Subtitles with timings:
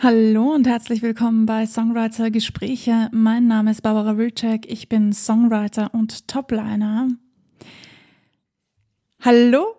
[0.00, 3.08] Hallo und herzlich willkommen bei Songwriter Gespräche.
[3.10, 4.70] Mein Name ist Barbara Wilczek.
[4.70, 7.08] Ich bin Songwriter und Topliner.
[9.20, 9.74] Hallo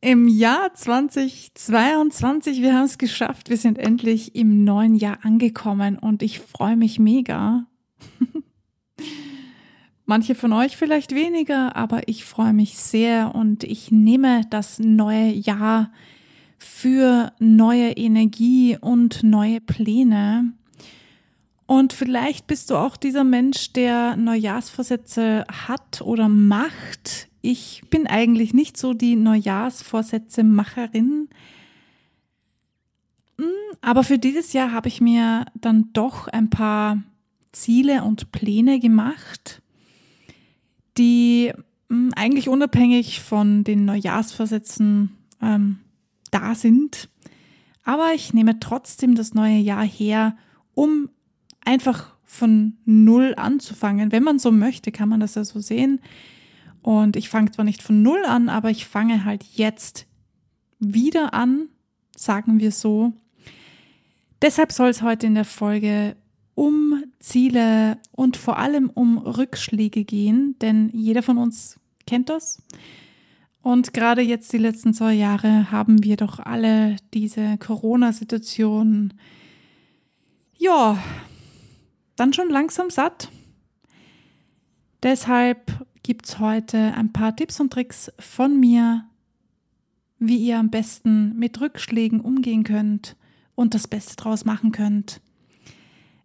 [0.00, 2.62] im Jahr 2022.
[2.62, 3.50] Wir haben es geschafft.
[3.50, 7.66] Wir sind endlich im neuen Jahr angekommen und ich freue mich mega.
[10.06, 15.28] Manche von euch vielleicht weniger, aber ich freue mich sehr und ich nehme das neue
[15.28, 15.90] Jahr
[16.58, 20.52] für neue Energie und neue Pläne.
[21.66, 27.28] Und vielleicht bist du auch dieser Mensch, der Neujahrsvorsätze hat oder macht.
[27.42, 31.28] Ich bin eigentlich nicht so die Neujahrsvorsätze-Macherin.
[33.38, 33.46] Hm,
[33.80, 37.02] aber für dieses Jahr habe ich mir dann doch ein paar
[37.52, 39.62] Ziele und Pläne gemacht,
[40.96, 41.52] die
[41.90, 45.10] hm, eigentlich unabhängig von den Neujahrsvorsätzen
[45.42, 45.78] ähm,
[46.30, 47.08] da sind.
[47.84, 50.36] Aber ich nehme trotzdem das neue Jahr her,
[50.74, 51.08] um
[51.64, 54.12] einfach von Null anzufangen.
[54.12, 56.00] Wenn man so möchte, kann man das ja so sehen.
[56.82, 60.06] Und ich fange zwar nicht von Null an, aber ich fange halt jetzt
[60.78, 61.68] wieder an,
[62.16, 63.12] sagen wir so.
[64.42, 66.16] Deshalb soll es heute in der Folge
[66.54, 72.62] um Ziele und vor allem um Rückschläge gehen, denn jeder von uns kennt das.
[73.68, 79.12] Und gerade jetzt die letzten zwei Jahre haben wir doch alle diese Corona-Situation,
[80.56, 80.96] ja,
[82.16, 83.30] dann schon langsam satt.
[85.02, 89.04] Deshalb gibt es heute ein paar Tipps und Tricks von mir,
[90.18, 93.16] wie ihr am besten mit Rückschlägen umgehen könnt
[93.54, 95.20] und das Beste draus machen könnt.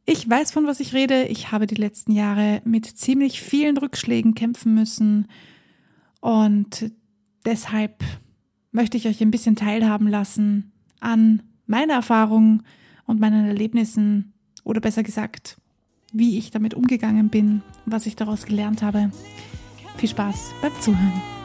[0.05, 1.25] Ich weiß, von was ich rede.
[1.25, 5.27] Ich habe die letzten Jahre mit ziemlich vielen Rückschlägen kämpfen müssen
[6.21, 6.89] und
[7.45, 8.03] deshalb
[8.71, 12.63] möchte ich euch ein bisschen teilhaben lassen an meiner Erfahrung
[13.05, 15.57] und meinen Erlebnissen oder besser gesagt,
[16.11, 19.11] wie ich damit umgegangen bin, was ich daraus gelernt habe.
[19.97, 21.42] Viel Spaß beim Zuhören.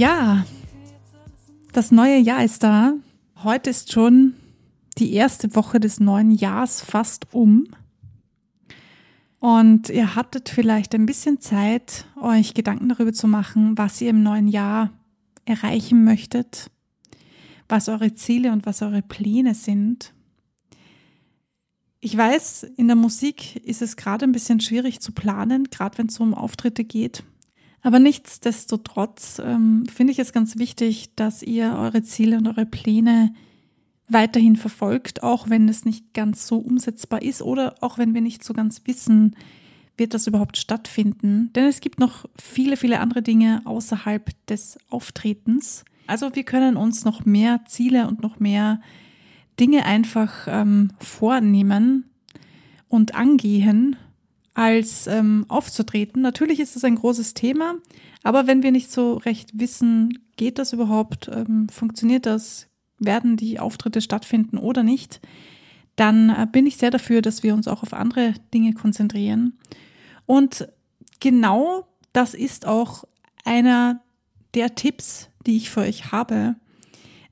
[0.00, 0.46] Ja,
[1.74, 2.94] das neue Jahr ist da.
[3.44, 4.32] Heute ist schon
[4.96, 7.66] die erste Woche des neuen Jahres fast um.
[9.40, 14.22] Und ihr hattet vielleicht ein bisschen Zeit, euch Gedanken darüber zu machen, was ihr im
[14.22, 14.90] neuen Jahr
[15.44, 16.70] erreichen möchtet,
[17.68, 20.14] was eure Ziele und was eure Pläne sind.
[22.00, 26.06] Ich weiß, in der Musik ist es gerade ein bisschen schwierig zu planen, gerade wenn
[26.06, 27.22] es um Auftritte geht.
[27.82, 33.32] Aber nichtsdestotrotz ähm, finde ich es ganz wichtig, dass ihr eure Ziele und eure Pläne
[34.08, 38.44] weiterhin verfolgt, auch wenn es nicht ganz so umsetzbar ist oder auch wenn wir nicht
[38.44, 39.36] so ganz wissen,
[39.96, 41.52] wird das überhaupt stattfinden.
[41.54, 45.84] Denn es gibt noch viele, viele andere Dinge außerhalb des Auftretens.
[46.06, 48.80] Also wir können uns noch mehr Ziele und noch mehr
[49.60, 52.10] Dinge einfach ähm, vornehmen
[52.88, 53.96] und angehen,
[54.54, 56.22] als ähm, aufzutreten.
[56.22, 57.76] Natürlich ist es ein großes Thema,
[58.22, 62.68] aber wenn wir nicht so recht wissen, geht das überhaupt, ähm, funktioniert das,
[62.98, 65.20] werden die Auftritte stattfinden oder nicht,
[65.96, 69.58] dann äh, bin ich sehr dafür, dass wir uns auch auf andere Dinge konzentrieren.
[70.26, 70.68] Und
[71.20, 73.04] genau das ist auch
[73.44, 74.00] einer
[74.54, 76.56] der Tipps, die ich für euch habe,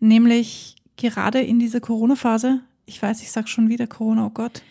[0.01, 2.61] nämlich gerade in dieser Corona-Phase.
[2.87, 4.63] Ich weiß, ich sage schon wieder Corona, oh Gott.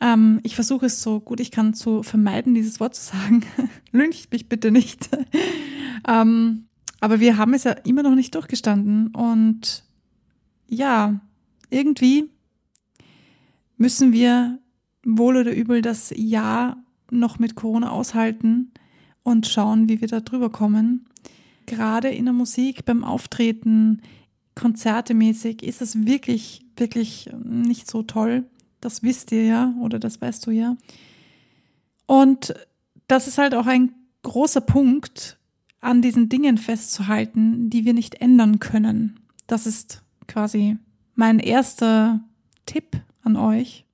[0.00, 3.44] Ähm, ich versuche es so gut ich kann zu vermeiden, dieses Wort zu sagen.
[3.92, 5.08] Lüncht mich bitte nicht.
[6.08, 6.66] ähm,
[7.00, 9.08] aber wir haben es ja immer noch nicht durchgestanden.
[9.08, 9.84] Und
[10.68, 11.20] ja,
[11.70, 12.30] irgendwie
[13.76, 14.58] müssen wir
[15.04, 16.76] wohl oder übel das Jahr
[17.10, 18.72] noch mit Corona aushalten
[19.22, 21.06] und schauen, wie wir da drüber kommen.
[21.66, 24.02] Gerade in der Musik, beim Auftreten,
[24.54, 28.44] konzertemäßig ist es wirklich, wirklich nicht so toll.
[28.80, 30.76] Das wisst ihr ja oder das weißt du ja.
[32.06, 32.54] Und
[33.06, 33.92] das ist halt auch ein
[34.22, 35.38] großer Punkt,
[35.80, 39.20] an diesen Dingen festzuhalten, die wir nicht ändern können.
[39.46, 40.76] Das ist quasi
[41.14, 42.20] mein erster
[42.66, 43.84] Tipp an euch.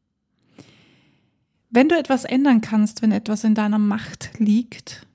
[1.71, 5.07] Wenn du etwas ändern kannst, wenn etwas in deiner Macht liegt,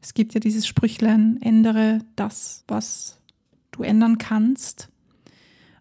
[0.00, 3.18] es gibt ja dieses Sprüchlein, ändere das, was
[3.72, 4.88] du ändern kannst,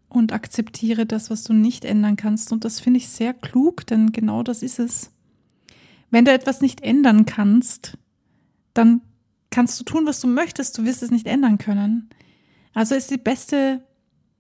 [0.10, 2.52] und akzeptiere das, was du nicht ändern kannst.
[2.52, 5.12] Und das finde ich sehr klug, denn genau das ist es.
[6.10, 7.98] Wenn du etwas nicht ändern kannst,
[8.74, 9.02] dann
[9.52, 12.10] kannst du tun, was du möchtest, du wirst es nicht ändern können.
[12.74, 13.84] Also ist die beste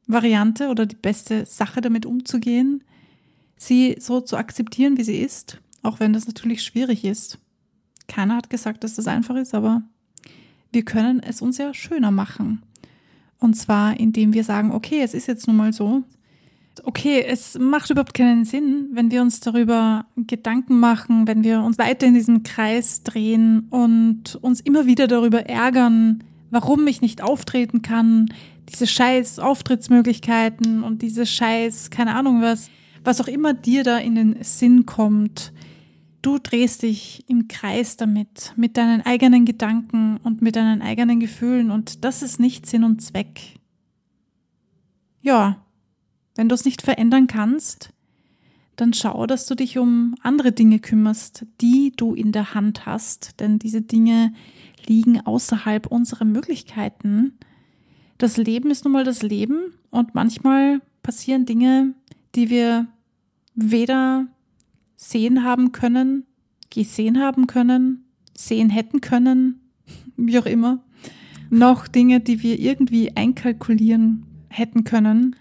[0.07, 2.83] Variante oder die beste Sache damit umzugehen,
[3.57, 7.37] sie so zu akzeptieren, wie sie ist, auch wenn das natürlich schwierig ist.
[8.07, 9.83] Keiner hat gesagt, dass das einfach ist, aber
[10.71, 12.63] wir können es uns ja schöner machen.
[13.39, 16.03] Und zwar, indem wir sagen, okay, es ist jetzt nun mal so.
[16.83, 21.77] Okay, es macht überhaupt keinen Sinn, wenn wir uns darüber Gedanken machen, wenn wir uns
[21.77, 27.81] weiter in diesem Kreis drehen und uns immer wieder darüber ärgern, warum ich nicht auftreten
[27.81, 28.29] kann,
[28.69, 32.69] diese scheiß Auftrittsmöglichkeiten und diese scheiß, keine Ahnung was,
[33.03, 35.51] was auch immer dir da in den Sinn kommt.
[36.21, 41.71] Du drehst dich im Kreis damit, mit deinen eigenen Gedanken und mit deinen eigenen Gefühlen
[41.71, 43.59] und das ist nicht Sinn und Zweck.
[45.21, 45.63] Ja,
[46.35, 47.91] wenn du es nicht verändern kannst,
[48.75, 53.39] dann schau, dass du dich um andere Dinge kümmerst, die du in der Hand hast,
[53.39, 54.33] denn diese Dinge
[54.85, 57.37] liegen außerhalb unserer Möglichkeiten.
[58.17, 61.93] Das Leben ist nun mal das Leben und manchmal passieren Dinge,
[62.35, 62.87] die wir
[63.55, 64.27] weder
[64.99, 66.25] sehen haben können,
[66.69, 68.03] gesehen haben können,
[68.35, 69.61] sehen hätten können,
[70.17, 70.83] wie auch immer,
[71.49, 75.37] noch Dinge, die wir irgendwie einkalkulieren hätten können.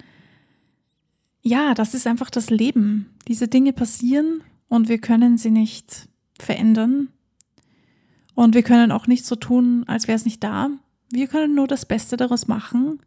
[1.43, 3.10] Ja, das ist einfach das Leben.
[3.26, 6.08] Diese Dinge passieren und wir können sie nicht
[6.38, 7.08] verändern.
[8.34, 10.70] Und wir können auch nicht so tun, als wäre es nicht da.
[11.11, 13.00] Wir können nur das Beste daraus machen.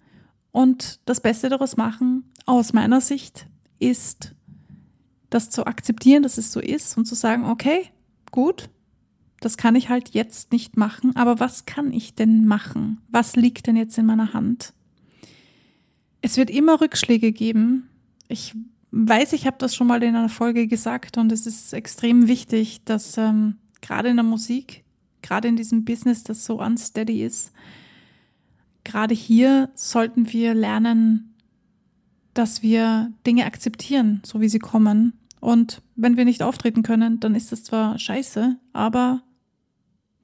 [0.51, 3.47] Und das Beste daraus machen, aus meiner Sicht,
[3.79, 4.35] ist
[5.31, 7.87] das zu akzeptieren, dass es so ist und zu sagen, okay,
[8.31, 8.69] gut,
[9.39, 13.01] das kann ich halt jetzt nicht machen, aber was kann ich denn machen?
[13.09, 14.73] Was liegt denn jetzt in meiner Hand?
[16.21, 17.89] Es wird immer Rückschläge geben.
[18.27, 18.53] Ich
[18.91, 22.83] weiß, ich habe das schon mal in einer Folge gesagt und es ist extrem wichtig,
[22.83, 24.83] dass ähm, gerade in der Musik,
[25.21, 27.53] gerade in diesem Business, das so unsteady ist,
[28.83, 31.33] gerade hier sollten wir lernen,
[32.33, 37.35] dass wir Dinge akzeptieren, so wie sie kommen und wenn wir nicht auftreten können, dann
[37.35, 39.23] ist das zwar scheiße, aber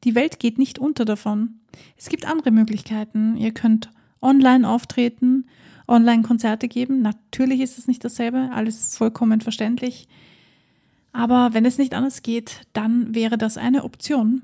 [0.04, 1.60] die Welt geht nicht unter davon.
[1.98, 3.36] Es gibt andere Möglichkeiten.
[3.36, 3.90] Ihr könnt
[4.22, 5.48] online auftreten,
[5.88, 7.02] online Konzerte geben.
[7.02, 10.08] Natürlich ist es nicht dasselbe, alles vollkommen verständlich.
[11.14, 14.44] Aber wenn es nicht anders geht, dann wäre das eine Option.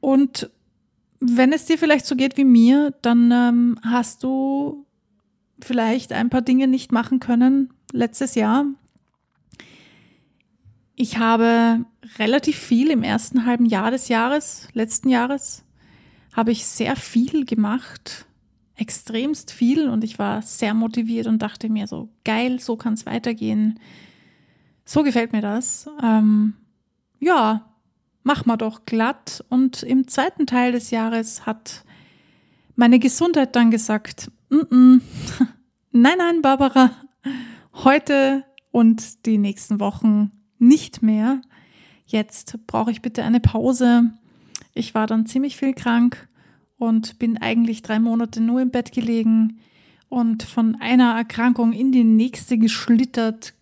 [0.00, 0.50] Und
[1.18, 4.84] wenn es dir vielleicht so geht wie mir, dann ähm, hast du
[5.60, 8.66] vielleicht ein paar Dinge nicht machen können letztes Jahr,
[10.96, 11.84] ich habe
[12.18, 15.62] relativ viel im ersten halben Jahr des Jahres, letzten Jahres,
[16.32, 18.26] habe ich sehr viel gemacht,
[18.76, 23.06] extremst viel und ich war sehr motiviert und dachte mir so, geil, so kann es
[23.06, 23.78] weitergehen.
[24.84, 25.88] So gefällt mir das.
[26.02, 26.54] Ähm,
[27.18, 27.68] ja,
[28.22, 29.44] mach mal doch glatt.
[29.48, 31.84] Und im zweiten Teil des Jahres hat
[32.74, 35.00] meine Gesundheit dann gesagt, N -n,
[35.90, 36.90] nein, nein, Barbara,
[37.72, 41.40] heute und die nächsten Wochen nicht mehr.
[42.06, 44.10] Jetzt brauche ich bitte eine Pause.
[44.74, 46.28] Ich war dann ziemlich viel krank
[46.78, 49.58] und bin eigentlich drei Monate nur im Bett gelegen
[50.08, 53.54] und von einer Erkrankung in die nächste geschlittert.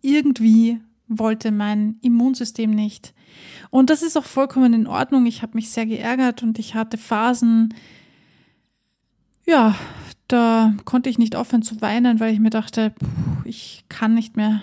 [0.00, 3.14] Irgendwie wollte mein Immunsystem nicht.
[3.70, 5.26] Und das ist auch vollkommen in Ordnung.
[5.26, 7.74] Ich habe mich sehr geärgert und ich hatte Phasen,
[9.46, 9.74] ja,
[10.28, 12.94] da konnte ich nicht aufhören zu weinen, weil ich mir dachte,
[13.44, 14.62] ich kann nicht mehr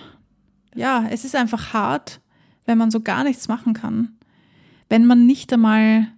[0.74, 2.20] ja, es ist einfach hart,
[2.66, 4.16] wenn man so gar nichts machen kann.
[4.88, 6.08] Wenn man nicht einmal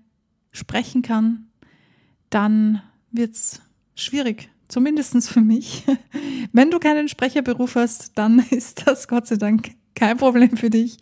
[0.53, 1.47] sprechen kann,
[2.31, 3.61] dann wird's
[3.95, 4.51] schwierig.
[4.69, 5.85] Zumindestens für mich.
[6.53, 10.99] Wenn du keinen Sprecherberuf hast, dann ist das Gott sei Dank kein Problem für dich.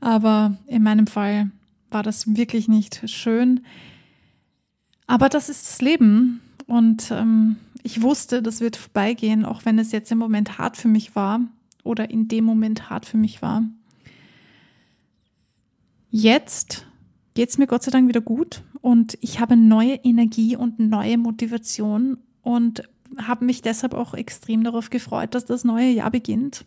[0.00, 1.50] Aber in meinem Fall
[1.90, 3.64] war das wirklich nicht schön.
[5.06, 6.40] Aber das ist das Leben.
[6.66, 10.88] Und ähm, ich wusste, das wird vorbeigehen, auch wenn es jetzt im Moment hart für
[10.88, 11.40] mich war
[11.88, 13.64] oder in dem Moment hart für mich war.
[16.10, 16.86] Jetzt
[17.34, 21.18] geht es mir Gott sei Dank wieder gut und ich habe neue Energie und neue
[21.18, 22.82] Motivation und
[23.16, 26.66] habe mich deshalb auch extrem darauf gefreut, dass das neue Jahr beginnt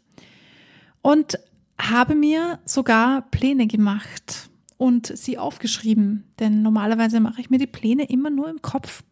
[1.01, 1.39] und
[1.79, 8.09] habe mir sogar Pläne gemacht und sie aufgeschrieben, denn normalerweise mache ich mir die Pläne
[8.09, 9.03] immer nur im Kopf.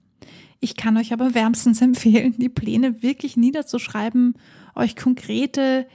[0.60, 4.36] Ich kann euch aber wärmstens empfehlen, die Pläne wirklich niederzuschreiben,
[4.76, 5.88] euch konkrete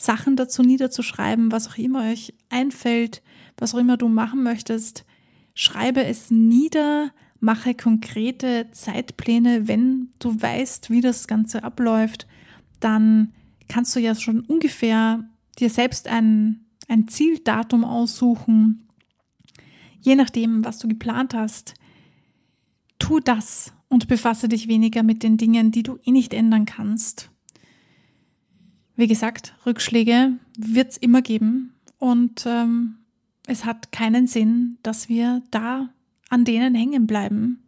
[0.00, 3.22] Sachen dazu niederzuschreiben, was auch immer euch einfällt,
[3.58, 5.04] was auch immer du machen möchtest.
[5.52, 9.68] Schreibe es nieder, mache konkrete Zeitpläne.
[9.68, 12.26] Wenn du weißt, wie das Ganze abläuft,
[12.80, 13.34] dann
[13.68, 15.28] kannst du ja schon ungefähr
[15.58, 18.88] dir selbst ein, ein Zieldatum aussuchen.
[20.00, 21.74] Je nachdem, was du geplant hast,
[22.98, 27.29] tu das und befasse dich weniger mit den Dingen, die du eh nicht ändern kannst.
[28.96, 32.96] Wie gesagt, Rückschläge wird es immer geben und ähm,
[33.46, 35.88] es hat keinen Sinn, dass wir da
[36.28, 37.62] an denen hängen bleiben.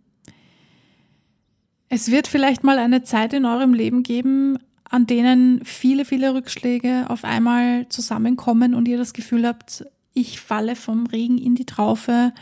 [1.88, 7.06] Es wird vielleicht mal eine Zeit in eurem Leben geben, an denen viele, viele Rückschläge
[7.08, 12.32] auf einmal zusammenkommen und ihr das Gefühl habt, ich falle vom Regen in die Traufe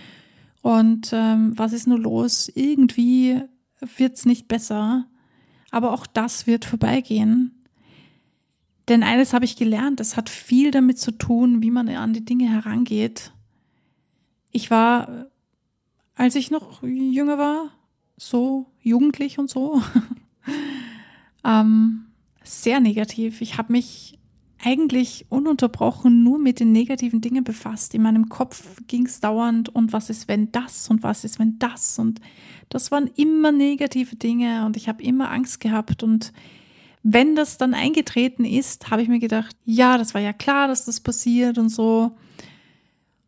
[0.62, 2.50] und ähm, was ist nur los?
[2.54, 3.40] Irgendwie
[3.96, 5.06] wird's nicht besser.
[5.70, 7.59] Aber auch das wird vorbeigehen.
[8.90, 12.24] Denn eines habe ich gelernt, es hat viel damit zu tun, wie man an die
[12.24, 13.32] Dinge herangeht.
[14.50, 15.26] Ich war,
[16.16, 17.70] als ich noch jünger war,
[18.16, 19.80] so jugendlich und so,
[21.44, 22.06] ähm,
[22.42, 23.40] sehr negativ.
[23.42, 24.18] Ich habe mich
[24.58, 27.94] eigentlich ununterbrochen nur mit den negativen Dingen befasst.
[27.94, 31.60] In meinem Kopf ging es dauernd und was ist, wenn das und was ist, wenn
[31.60, 32.20] das und
[32.70, 36.32] das waren immer negative Dinge und ich habe immer Angst gehabt und
[37.02, 40.84] wenn das dann eingetreten ist, habe ich mir gedacht, ja, das war ja klar, dass
[40.84, 42.16] das passiert und so.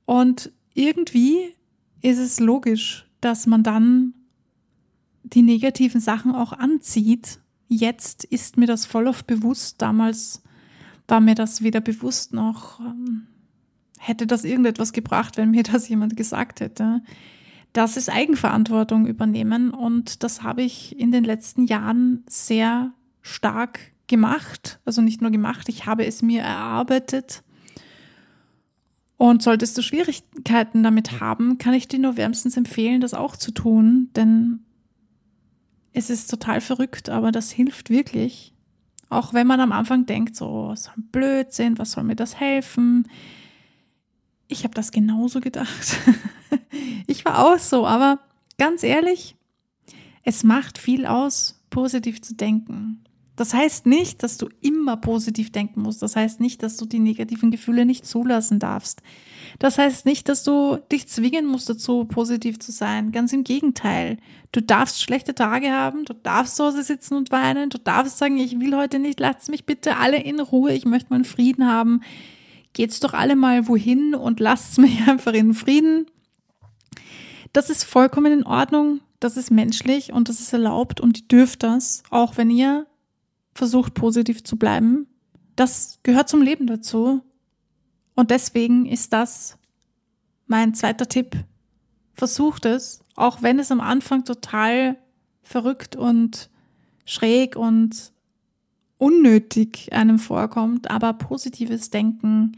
[0.05, 1.55] Und irgendwie
[2.03, 4.15] ist es logisch, dass man dann
[5.23, 7.41] die negativen Sachen auch anzieht.
[7.69, 9.81] Jetzt ist mir das voll oft bewusst.
[9.81, 10.43] Damals
[11.09, 13.27] war mir das weder bewusst noch ähm,
[14.03, 17.03] hätte das irgendetwas gebracht, wenn mir das jemand gesagt hätte.
[17.73, 24.81] Das ist Eigenverantwortung übernehmen und das habe ich in den letzten Jahren sehr stark gemacht.
[24.85, 27.43] Also nicht nur gemacht, ich habe es mir erarbeitet.
[29.17, 33.53] Und solltest du Schwierigkeiten damit haben, kann ich dir nur wärmstens empfehlen, das auch zu
[33.53, 34.65] tun, denn
[35.93, 38.53] es ist total verrückt, aber das hilft wirklich.
[39.09, 43.09] Auch wenn man am Anfang denkt, so, so ein Blödsinn, was soll mir das helfen?
[44.49, 45.99] Ich habe das genauso gedacht.
[47.07, 48.21] ich war auch so, aber
[48.59, 49.37] ganz ehrlich,
[50.25, 53.05] es macht viel aus, positiv zu denken.
[53.37, 56.03] Das heißt nicht, dass du immer positiv denken musst.
[56.03, 59.01] Das heißt nicht, dass du die negativen Gefühle nicht zulassen darfst.
[59.59, 63.11] Das heißt nicht, dass du dich zwingen musst dazu, positiv zu sein.
[63.11, 64.19] Ganz im Gegenteil.
[64.53, 68.37] Du darfst schlechte Tage haben, du darfst zu Hause sitzen und weinen, du darfst sagen,
[68.37, 72.03] ich will heute nicht, lasst mich bitte alle in Ruhe, ich möchte meinen Frieden haben.
[72.75, 76.07] Geht's doch alle mal wohin und lasst mich einfach in Frieden.
[77.55, 81.63] Das ist vollkommen in Ordnung, das ist menschlich und das ist erlaubt und ihr dürft
[81.63, 82.87] das, auch wenn ihr
[83.55, 85.07] versucht positiv zu bleiben.
[85.57, 87.23] Das gehört zum Leben dazu.
[88.15, 89.59] Und deswegen ist das
[90.47, 91.37] mein zweiter Tipp.
[92.15, 94.97] Versucht es, auch wenn es am Anfang total
[95.43, 96.51] verrückt und
[97.05, 98.13] schräg und
[98.99, 102.53] unnötig einem vorkommt, aber positives Denken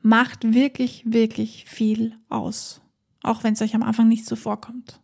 [0.00, 2.80] macht wirklich, wirklich viel aus.
[3.22, 5.00] Auch wenn es euch am Anfang nicht so vorkommt.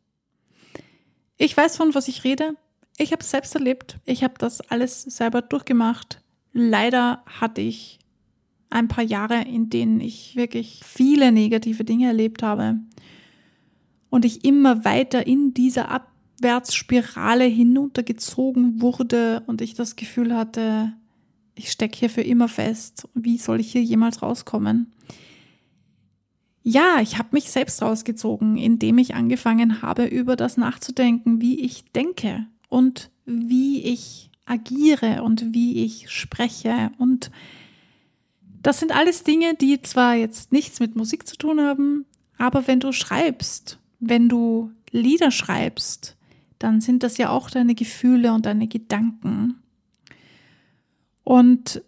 [1.36, 2.56] Ich weiß von was ich rede.
[3.00, 3.96] Ich habe es selbst erlebt.
[4.04, 6.20] Ich habe das alles selber durchgemacht.
[6.52, 8.00] Leider hatte ich
[8.70, 12.80] ein paar Jahre, in denen ich wirklich viele negative Dinge erlebt habe
[14.10, 20.92] und ich immer weiter in dieser Abwärtsspirale hinuntergezogen wurde und ich das Gefühl hatte,
[21.54, 23.08] ich stecke hier für immer fest.
[23.14, 24.92] Wie soll ich hier jemals rauskommen?
[26.64, 31.84] Ja, ich habe mich selbst rausgezogen, indem ich angefangen habe, über das nachzudenken, wie ich
[31.92, 37.30] denke und wie ich agiere und wie ich spreche und
[38.62, 42.06] das sind alles Dinge, die zwar jetzt nichts mit Musik zu tun haben,
[42.38, 46.16] aber wenn du schreibst, wenn du Lieder schreibst,
[46.58, 49.62] dann sind das ja auch deine Gefühle und deine Gedanken.
[51.24, 51.82] Und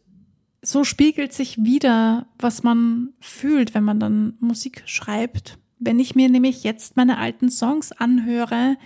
[0.62, 5.58] so spiegelt sich wieder, was man fühlt, wenn man dann Musik schreibt.
[5.78, 8.76] Wenn ich mir nämlich jetzt meine alten Songs anhöre,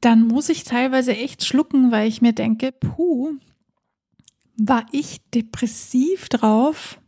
[0.00, 3.32] dann muss ich teilweise echt schlucken, weil ich mir denke, puh,
[4.56, 6.98] war ich depressiv drauf.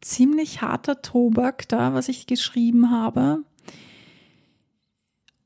[0.00, 3.44] Ziemlich harter Tobak da, was ich geschrieben habe.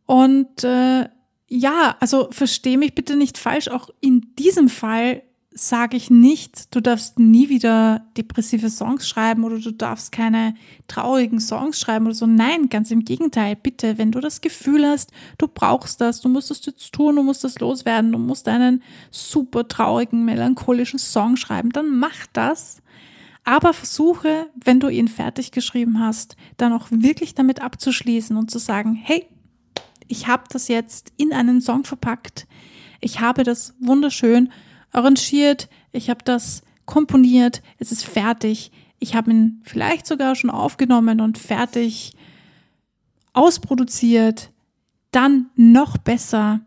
[0.07, 1.09] Und äh,
[1.49, 3.69] ja, also verstehe mich bitte nicht falsch.
[3.69, 5.23] Auch in diesem Fall
[5.57, 10.55] sage ich nicht, du darfst nie wieder depressive Songs schreiben oder du darfst keine
[10.89, 12.27] traurigen Songs schreiben oder so.
[12.27, 13.55] Nein, ganz im Gegenteil.
[13.55, 17.23] Bitte, wenn du das Gefühl hast, du brauchst das, du musst das jetzt tun, du
[17.23, 18.83] musst das loswerden, du musst einen
[19.13, 22.83] super traurigen, melancholischen Song schreiben, dann mach das.
[23.45, 28.59] Aber versuche, wenn du ihn fertig geschrieben hast, dann auch wirklich damit abzuschließen und zu
[28.59, 29.27] sagen, hey,
[30.09, 32.49] ich habe das jetzt in einen Song verpackt.
[33.01, 34.51] Ich habe das wunderschön
[34.95, 38.71] arrangiert, ich habe das komponiert, es ist fertig.
[38.99, 42.13] Ich habe ihn vielleicht sogar schon aufgenommen und fertig
[43.33, 44.51] ausproduziert.
[45.11, 46.61] Dann noch besser.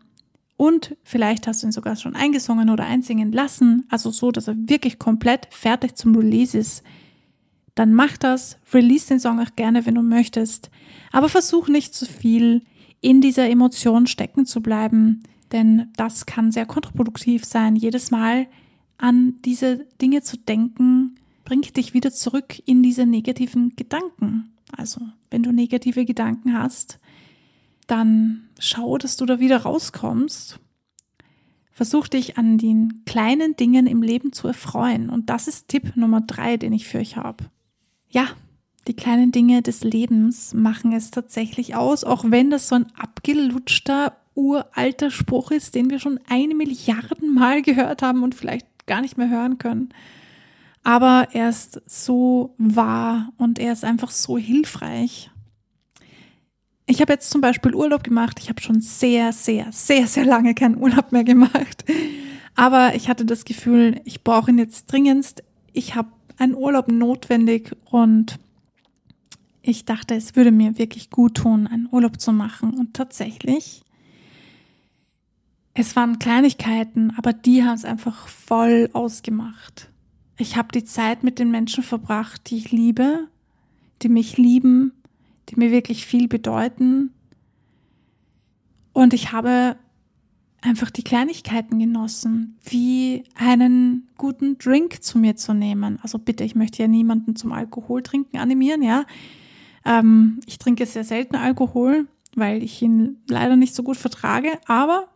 [0.56, 4.56] und vielleicht hast du ihn sogar schon eingesungen oder einsingen lassen, also so, dass er
[4.56, 6.82] wirklich komplett fertig zum Release ist,
[7.76, 10.68] dann mach das, release den Song auch gerne, wenn du möchtest,
[11.12, 12.62] aber versuch nicht zu viel
[13.00, 17.76] in dieser Emotion stecken zu bleiben, denn das kann sehr kontraproduktiv sein.
[17.76, 18.46] Jedes Mal
[18.96, 24.52] an diese Dinge zu denken, bringt dich wieder zurück in diese negativen Gedanken.
[24.76, 25.00] Also,
[25.30, 26.98] wenn du negative Gedanken hast,
[27.86, 30.60] dann schau, dass du da wieder rauskommst.
[31.70, 35.08] Versuch dich an den kleinen Dingen im Leben zu erfreuen.
[35.08, 37.44] Und das ist Tipp Nummer drei, den ich für euch habe.
[38.10, 38.28] Ja,
[38.88, 44.16] die kleinen Dinge des Lebens machen es tatsächlich aus, auch wenn das so ein abgelutschter,
[44.38, 49.18] uralter Spruch ist, den wir schon eine Milliarden Mal gehört haben und vielleicht gar nicht
[49.18, 49.88] mehr hören können.
[50.84, 55.30] Aber er ist so wahr und er ist einfach so hilfreich.
[56.86, 58.38] Ich habe jetzt zum Beispiel Urlaub gemacht.
[58.40, 61.84] Ich habe schon sehr, sehr, sehr, sehr lange keinen Urlaub mehr gemacht.
[62.54, 65.42] Aber ich hatte das Gefühl, ich brauche ihn jetzt dringendst.
[65.72, 68.38] Ich habe einen Urlaub notwendig und
[69.62, 72.72] ich dachte, es würde mir wirklich gut tun, einen Urlaub zu machen.
[72.72, 73.82] Und tatsächlich,
[75.78, 79.90] es waren Kleinigkeiten, aber die haben es einfach voll ausgemacht.
[80.36, 83.28] Ich habe die Zeit mit den Menschen verbracht, die ich liebe,
[84.02, 84.92] die mich lieben
[85.48, 87.10] die mir wirklich viel bedeuten.
[88.92, 89.76] Und ich habe
[90.60, 95.98] einfach die Kleinigkeiten genossen, wie einen guten Drink zu mir zu nehmen.
[96.02, 99.04] Also bitte, ich möchte ja niemanden zum Alkohol trinken animieren, ja.
[99.84, 105.08] Ähm, ich trinke sehr selten Alkohol, weil ich ihn leider nicht so gut vertrage, aber,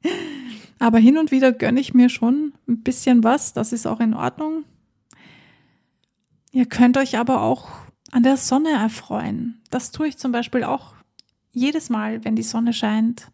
[0.78, 4.14] aber hin und wieder gönne ich mir schon ein bisschen was, das ist auch in
[4.14, 4.64] Ordnung.
[6.52, 7.68] Ihr könnt euch aber auch
[8.10, 9.60] an der Sonne erfreuen.
[9.70, 10.94] Das tue ich zum Beispiel auch
[11.52, 13.30] jedes Mal, wenn die Sonne scheint.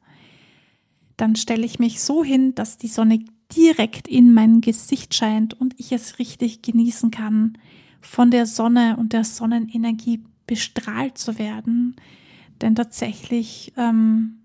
[1.17, 3.25] Dann stelle ich mich so hin, dass die Sonne
[3.55, 7.59] direkt in mein Gesicht scheint und ich es richtig genießen kann,
[8.01, 11.97] von der Sonne und der Sonnenenergie bestrahlt zu werden.
[12.61, 14.39] Denn tatsächlich ähm,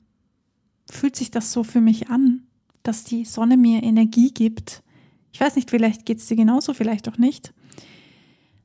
[0.89, 2.43] fühlt sich das so für mich an,
[2.83, 4.83] dass die Sonne mir Energie gibt.
[5.31, 7.53] Ich weiß nicht, vielleicht geht es dir genauso, vielleicht auch nicht.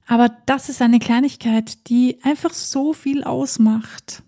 [0.06, 4.22] Aber das ist eine Kleinigkeit, die einfach so viel ausmacht.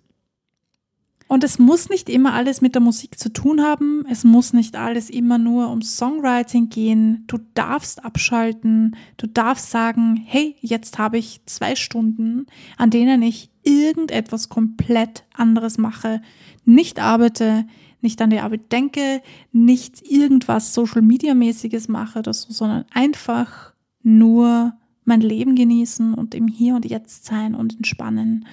[1.29, 4.05] Und es muss nicht immer alles mit der Musik zu tun haben.
[4.11, 7.25] Es muss nicht alles immer nur um Songwriting gehen.
[7.27, 8.97] Du darfst abschalten.
[9.19, 12.47] Du darfst sagen, hey, jetzt habe ich zwei Stunden,
[12.79, 16.23] an denen ich irgendetwas komplett anderes mache.
[16.65, 17.67] Nicht arbeite,
[18.01, 23.75] nicht an die Arbeit denke, nicht irgendwas Social Media mäßiges mache oder so, sondern einfach
[24.03, 24.73] nur
[25.05, 28.47] mein Leben genießen und im Hier und Jetzt sein und entspannen.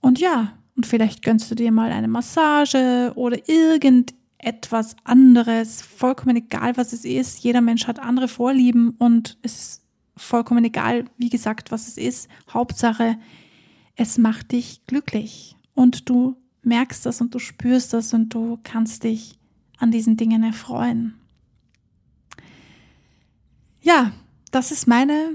[0.00, 6.76] Und ja, und vielleicht gönnst du dir mal eine Massage oder irgendetwas anderes, vollkommen egal,
[6.76, 7.40] was es ist.
[7.40, 9.82] Jeder Mensch hat andere Vorlieben und es ist
[10.20, 12.28] vollkommen egal, wie gesagt, was es ist.
[12.50, 13.18] Hauptsache,
[13.96, 19.04] es macht dich glücklich und du merkst das und du spürst das und du kannst
[19.04, 19.38] dich
[19.78, 21.14] an diesen Dingen erfreuen.
[23.80, 24.12] Ja,
[24.50, 25.32] das ist meine,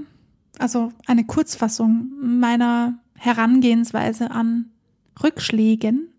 [0.58, 4.70] also eine Kurzfassung meiner Herangehensweise an
[5.22, 6.12] Rückschlägen.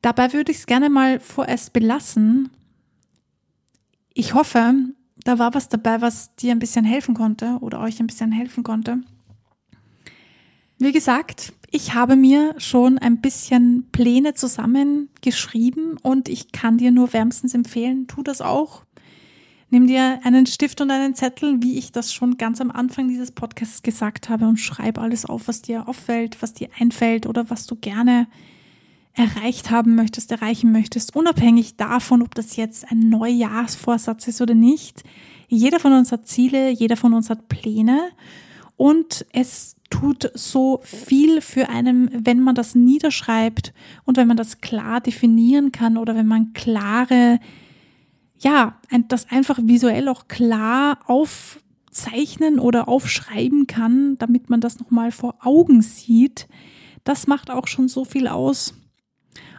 [0.00, 2.48] Dabei würde ich es gerne mal vorerst belassen.
[4.14, 4.74] Ich hoffe,
[5.26, 8.62] da war was dabei, was dir ein bisschen helfen konnte oder euch ein bisschen helfen
[8.62, 8.98] konnte.
[10.78, 17.12] Wie gesagt, ich habe mir schon ein bisschen Pläne zusammengeschrieben und ich kann dir nur
[17.12, 18.84] wärmstens empfehlen, tu das auch.
[19.68, 23.32] Nimm dir einen Stift und einen Zettel, wie ich das schon ganz am Anfang dieses
[23.32, 27.66] Podcasts gesagt habe, und schreib alles auf, was dir auffällt, was dir einfällt oder was
[27.66, 28.28] du gerne
[29.16, 35.02] erreicht haben möchtest, erreichen möchtest, unabhängig davon, ob das jetzt ein Neujahrsvorsatz ist oder nicht.
[35.48, 38.10] Jeder von uns hat Ziele, jeder von uns hat Pläne
[38.76, 43.72] und es tut so viel für einen, wenn man das niederschreibt
[44.04, 47.38] und wenn man das klar definieren kann oder wenn man klare
[48.38, 55.36] ja, das einfach visuell auch klar aufzeichnen oder aufschreiben kann, damit man das nochmal vor
[55.40, 56.48] Augen sieht,
[57.04, 58.74] das macht auch schon so viel aus.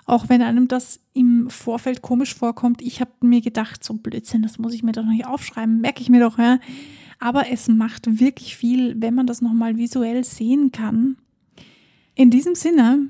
[0.08, 4.58] Auch wenn einem das im Vorfeld komisch vorkommt, ich habe mir gedacht, so Blödsinn, das
[4.58, 6.60] muss ich mir doch nicht aufschreiben, merke ich mir doch, ja.
[7.20, 11.17] Aber es macht wirklich viel, wenn man das nochmal visuell sehen kann.
[12.15, 13.10] In diesem Sinne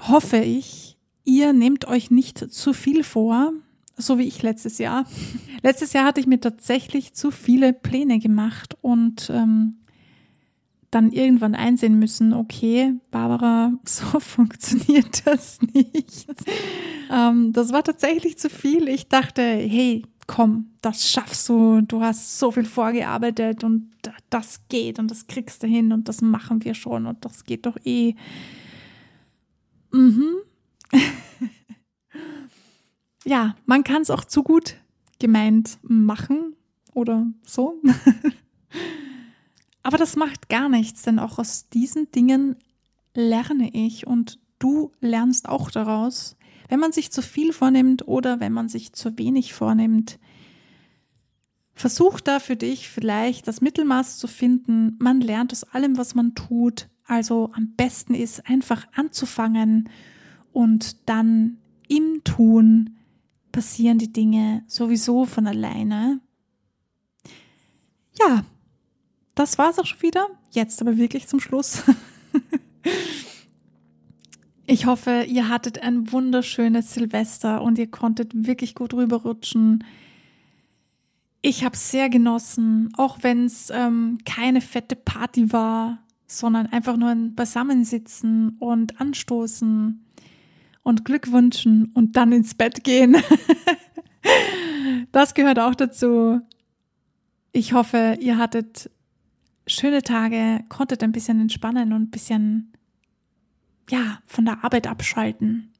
[0.00, 3.52] hoffe ich, ihr nehmt euch nicht zu viel vor,
[3.96, 5.04] so wie ich letztes Jahr.
[5.62, 9.78] Letztes Jahr hatte ich mir tatsächlich zu viele Pläne gemacht und ähm,
[10.96, 16.26] dann irgendwann einsehen müssen, okay, Barbara, so funktioniert das nicht.
[17.12, 18.88] Ähm, das war tatsächlich zu viel.
[18.88, 21.82] Ich dachte, hey, komm, das schaffst du.
[21.82, 23.90] Du hast so viel vorgearbeitet und
[24.30, 27.66] das geht und das kriegst du hin und das machen wir schon und das geht
[27.66, 28.14] doch eh.
[29.92, 30.36] Mhm.
[33.26, 34.76] ja, man kann es auch zu gut
[35.18, 36.54] gemeint machen
[36.94, 37.82] oder so.
[39.86, 42.56] Aber das macht gar nichts, denn auch aus diesen Dingen
[43.14, 46.36] lerne ich und du lernst auch daraus.
[46.68, 50.18] Wenn man sich zu viel vornimmt oder wenn man sich zu wenig vornimmt,
[51.72, 54.96] versuch da für dich vielleicht das Mittelmaß zu finden.
[54.98, 56.88] Man lernt aus allem, was man tut.
[57.04, 59.88] Also am besten ist einfach anzufangen
[60.52, 62.96] und dann im Tun
[63.52, 66.20] passieren die Dinge sowieso von alleine.
[68.18, 68.44] Ja,
[69.36, 70.26] das war's auch schon wieder.
[70.50, 71.84] Jetzt aber wirklich zum Schluss.
[74.66, 79.84] ich hoffe, ihr hattet ein wunderschönes Silvester und ihr konntet wirklich gut rüberrutschen.
[81.42, 87.10] Ich habe sehr genossen, auch wenn es ähm, keine fette Party war, sondern einfach nur
[87.10, 90.02] ein Beisammensitzen und Anstoßen
[90.82, 93.18] und Glück wünschen und dann ins Bett gehen.
[95.12, 96.40] das gehört auch dazu.
[97.52, 98.90] Ich hoffe, ihr hattet
[99.66, 102.72] schöne Tage, konntet ein bisschen entspannen und ein bisschen,
[103.90, 105.72] ja, von der Arbeit abschalten.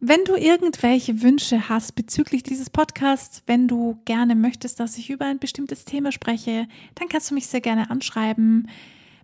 [0.00, 5.26] Wenn du irgendwelche Wünsche hast bezüglich dieses Podcasts, wenn du gerne möchtest, dass ich über
[5.26, 8.68] ein bestimmtes Thema spreche, dann kannst du mich sehr gerne anschreiben.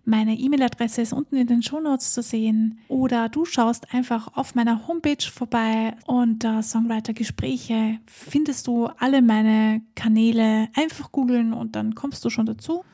[0.07, 2.77] Meine E-Mail-Adresse ist unten in den Shownotes zu sehen.
[2.89, 9.81] Oder du schaust einfach auf meiner Homepage vorbei unter Songwriter Gespräche findest du alle meine
[9.95, 10.69] Kanäle.
[10.75, 12.85] Einfach googeln und dann kommst du schon dazu.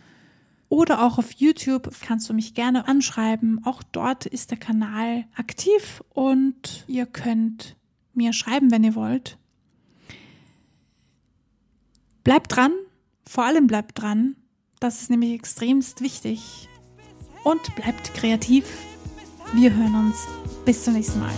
[0.70, 3.60] Oder auch auf YouTube kannst du mich gerne anschreiben.
[3.66, 7.76] Auch dort ist der Kanal aktiv und ihr könnt
[8.14, 9.38] mir schreiben, wenn ihr wollt.
[12.24, 12.72] Bleibt dran,
[13.28, 14.38] vor allem bleibt dran.
[14.80, 16.70] Das ist nämlich extremst wichtig
[17.44, 18.66] und bleibt kreativ.
[19.54, 20.28] Wir hören uns.
[20.66, 21.32] Bis zum nächsten Mal.